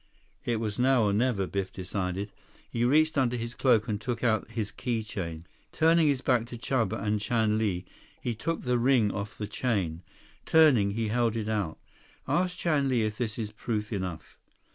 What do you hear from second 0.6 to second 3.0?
was now or never, Biff decided. He